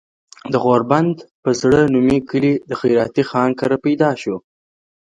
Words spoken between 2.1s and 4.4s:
کلي د خېراتي خان کره پيدا شو